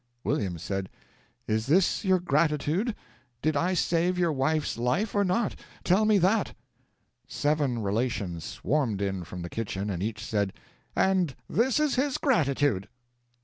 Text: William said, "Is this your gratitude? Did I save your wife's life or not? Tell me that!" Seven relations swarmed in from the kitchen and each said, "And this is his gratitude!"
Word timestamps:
William 0.23 0.57
said, 0.57 0.89
"Is 1.45 1.67
this 1.67 2.03
your 2.03 2.19
gratitude? 2.19 2.95
Did 3.43 3.55
I 3.55 3.75
save 3.75 4.17
your 4.17 4.31
wife's 4.33 4.75
life 4.75 5.13
or 5.13 5.23
not? 5.23 5.55
Tell 5.83 6.05
me 6.05 6.17
that!" 6.17 6.55
Seven 7.27 7.83
relations 7.83 8.43
swarmed 8.43 8.99
in 8.99 9.23
from 9.23 9.43
the 9.43 9.47
kitchen 9.47 9.91
and 9.91 10.01
each 10.01 10.25
said, 10.25 10.53
"And 10.95 11.35
this 11.47 11.79
is 11.79 11.97
his 11.97 12.17
gratitude!" 12.17 12.89